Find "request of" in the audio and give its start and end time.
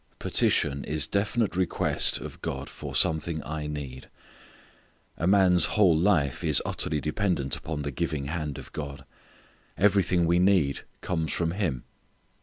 1.55-2.41